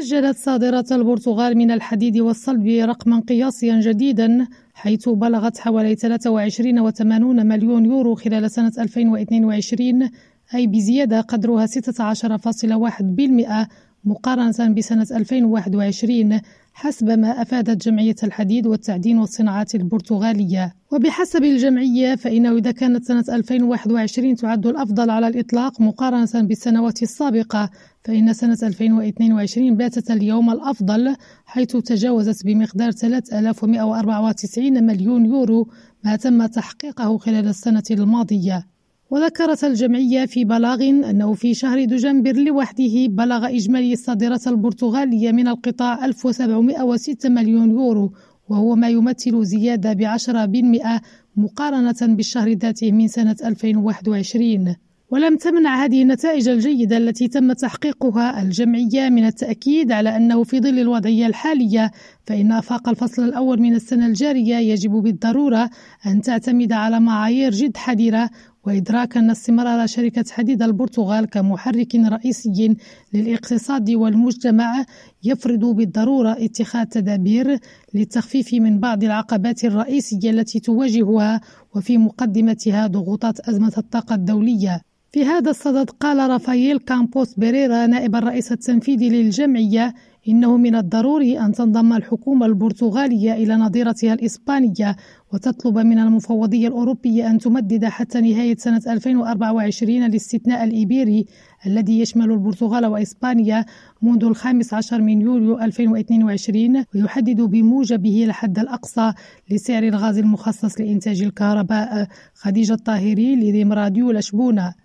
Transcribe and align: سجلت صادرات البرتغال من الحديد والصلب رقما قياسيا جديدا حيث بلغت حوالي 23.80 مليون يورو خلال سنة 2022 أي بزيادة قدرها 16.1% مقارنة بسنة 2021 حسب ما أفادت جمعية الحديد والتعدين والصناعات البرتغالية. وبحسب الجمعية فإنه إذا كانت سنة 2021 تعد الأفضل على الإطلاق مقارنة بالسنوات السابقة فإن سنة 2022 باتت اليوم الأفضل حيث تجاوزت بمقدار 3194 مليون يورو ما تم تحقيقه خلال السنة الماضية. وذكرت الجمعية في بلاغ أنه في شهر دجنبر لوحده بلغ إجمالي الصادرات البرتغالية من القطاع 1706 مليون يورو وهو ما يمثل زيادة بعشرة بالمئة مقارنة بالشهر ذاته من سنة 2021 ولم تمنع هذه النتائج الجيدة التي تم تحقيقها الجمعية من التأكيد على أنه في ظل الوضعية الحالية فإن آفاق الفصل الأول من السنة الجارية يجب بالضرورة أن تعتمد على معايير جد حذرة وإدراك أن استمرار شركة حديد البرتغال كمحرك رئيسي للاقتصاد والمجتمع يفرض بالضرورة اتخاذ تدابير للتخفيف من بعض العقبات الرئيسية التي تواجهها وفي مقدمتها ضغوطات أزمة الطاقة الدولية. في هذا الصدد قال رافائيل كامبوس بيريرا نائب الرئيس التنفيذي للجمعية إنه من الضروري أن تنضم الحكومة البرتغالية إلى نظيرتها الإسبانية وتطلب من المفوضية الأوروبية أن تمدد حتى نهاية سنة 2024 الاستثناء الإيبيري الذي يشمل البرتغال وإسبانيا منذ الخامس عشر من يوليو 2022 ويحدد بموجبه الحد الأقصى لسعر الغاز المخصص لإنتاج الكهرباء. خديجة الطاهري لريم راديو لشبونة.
سجلت 0.00 0.36
صادرات 0.36 0.92
البرتغال 0.92 1.56
من 1.56 1.70
الحديد 1.70 2.18
والصلب 2.18 2.66
رقما 2.66 3.20
قياسيا 3.28 3.80
جديدا 3.80 4.46
حيث 4.74 5.08
بلغت 5.08 5.58
حوالي 5.58 5.96
23.80 5.96 7.02
مليون 7.44 7.86
يورو 7.86 8.14
خلال 8.14 8.50
سنة 8.50 8.72
2022 8.78 10.08
أي 10.54 10.66
بزيادة 10.66 11.20
قدرها 11.20 11.66
16.1% 11.66 11.70
مقارنة 14.04 14.74
بسنة 14.74 15.06
2021 15.12 16.40
حسب 16.72 17.10
ما 17.10 17.42
أفادت 17.42 17.88
جمعية 17.88 18.14
الحديد 18.22 18.66
والتعدين 18.66 19.18
والصناعات 19.18 19.74
البرتغالية. 19.74 20.74
وبحسب 20.92 21.44
الجمعية 21.44 22.14
فإنه 22.14 22.56
إذا 22.56 22.70
كانت 22.70 23.04
سنة 23.04 23.24
2021 23.28 24.36
تعد 24.36 24.66
الأفضل 24.66 25.10
على 25.10 25.28
الإطلاق 25.28 25.80
مقارنة 25.80 26.28
بالسنوات 26.34 27.02
السابقة 27.02 27.70
فإن 28.04 28.32
سنة 28.32 28.58
2022 28.62 29.76
باتت 29.76 30.10
اليوم 30.10 30.50
الأفضل 30.50 31.16
حيث 31.44 31.76
تجاوزت 31.76 32.46
بمقدار 32.46 32.90
3194 32.90 34.86
مليون 34.86 35.26
يورو 35.26 35.68
ما 36.04 36.16
تم 36.16 36.46
تحقيقه 36.46 37.18
خلال 37.18 37.48
السنة 37.48 37.84
الماضية. 37.90 38.69
وذكرت 39.10 39.64
الجمعية 39.64 40.26
في 40.26 40.44
بلاغ 40.44 40.82
أنه 40.82 41.32
في 41.34 41.54
شهر 41.54 41.84
دجنبر 41.84 42.32
لوحده 42.32 43.06
بلغ 43.08 43.46
إجمالي 43.46 43.92
الصادرات 43.92 44.48
البرتغالية 44.48 45.32
من 45.32 45.48
القطاع 45.48 46.04
1706 46.04 47.28
مليون 47.28 47.70
يورو 47.70 48.12
وهو 48.48 48.74
ما 48.74 48.88
يمثل 48.88 49.44
زيادة 49.44 49.92
بعشرة 49.92 50.44
بالمئة 50.44 51.00
مقارنة 51.36 51.96
بالشهر 52.02 52.52
ذاته 52.52 52.92
من 52.92 53.08
سنة 53.08 53.36
2021 53.44 54.76
ولم 55.10 55.36
تمنع 55.36 55.84
هذه 55.84 56.02
النتائج 56.02 56.48
الجيدة 56.48 56.96
التي 56.96 57.28
تم 57.28 57.52
تحقيقها 57.52 58.42
الجمعية 58.42 59.08
من 59.08 59.26
التأكيد 59.26 59.92
على 59.92 60.16
أنه 60.16 60.44
في 60.44 60.60
ظل 60.60 60.78
الوضعية 60.78 61.26
الحالية 61.26 61.90
فإن 62.26 62.52
آفاق 62.52 62.88
الفصل 62.88 63.24
الأول 63.24 63.60
من 63.60 63.74
السنة 63.74 64.06
الجارية 64.06 64.56
يجب 64.56 64.90
بالضرورة 64.90 65.70
أن 66.06 66.20
تعتمد 66.20 66.72
على 66.72 67.00
معايير 67.00 67.50
جد 67.50 67.76
حذرة 67.76 68.30
وإدراك 68.66 69.16
أن 69.16 69.30
استمرار 69.30 69.86
شركة 69.86 70.24
حديد 70.30 70.62
البرتغال 70.62 71.24
كمحرك 71.26 71.94
رئيسي 71.94 72.76
للاقتصاد 73.14 73.90
والمجتمع 73.90 74.84
يفرض 75.24 75.64
بالضرورة 75.64 76.36
اتخاذ 76.38 76.84
تدابير 76.84 77.58
للتخفيف 77.94 78.54
من 78.54 78.80
بعض 78.80 79.04
العقبات 79.04 79.64
الرئيسية 79.64 80.30
التي 80.30 80.60
تواجهها 80.60 81.40
وفي 81.74 81.98
مقدمتها 81.98 82.86
ضغوطات 82.86 83.40
أزمة 83.40 83.72
الطاقة 83.78 84.14
الدولية. 84.14 84.80
في 85.12 85.24
هذا 85.24 85.50
الصدد 85.50 85.90
قال 85.90 86.30
رافائيل 86.30 86.78
كامبوس 86.78 87.34
بيريرا 87.34 87.86
نائب 87.86 88.16
الرئيس 88.16 88.52
التنفيذي 88.52 89.08
للجمعية 89.08 89.94
إنه 90.28 90.56
من 90.56 90.74
الضروري 90.74 91.40
أن 91.40 91.52
تنضم 91.52 91.92
الحكومة 91.92 92.46
البرتغالية 92.46 93.32
إلى 93.32 93.56
نظيرتها 93.56 94.14
الإسبانية 94.14 94.96
وتطلب 95.32 95.78
من 95.78 95.98
المفوضية 95.98 96.68
الأوروبية 96.68 97.30
أن 97.30 97.38
تمدد 97.38 97.84
حتى 97.84 98.20
نهاية 98.20 98.56
سنة 98.56 98.82
2024 98.88 100.02
الاستثناء 100.02 100.64
الإيبيري 100.64 101.26
الذي 101.66 102.00
يشمل 102.00 102.30
البرتغال 102.30 102.86
وإسبانيا 102.86 103.64
منذ 104.02 104.24
الخامس 104.24 104.74
عشر 104.74 105.00
من 105.00 105.20
يوليو 105.20 105.58
2022 105.58 106.84
ويحدد 106.94 107.40
بموجبه 107.40 108.24
الحد 108.24 108.58
الأقصى 108.58 109.12
لسعر 109.50 109.82
الغاز 109.82 110.18
المخصص 110.18 110.80
لإنتاج 110.80 111.22
الكهرباء. 111.22 112.08
خديجة 112.34 112.72
الطاهري 112.72 113.36
لريم 113.36 113.72
راديو 113.72 114.10
لشبونة. 114.10 114.74